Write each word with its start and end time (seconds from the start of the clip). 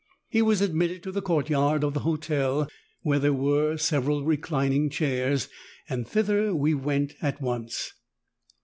He 0.29 0.41
was 0.41 0.61
admitted 0.61 1.03
to 1.03 1.11
the 1.11 1.21
courtyard 1.21 1.83
of 1.83 1.93
the 1.93 1.99
hotel, 1.99 2.67
where 3.03 3.19
there 3.19 3.31
were 3.35 3.77
several 3.77 4.25
reclining 4.25 4.89
chairs, 4.89 5.47
and 5.87 6.07
thither 6.07 6.55
we 6.55 6.73
went 6.73 7.13
at 7.21 7.39
once. 7.39 7.91